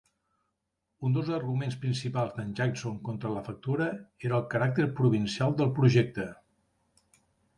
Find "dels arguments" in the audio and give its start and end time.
1.17-1.75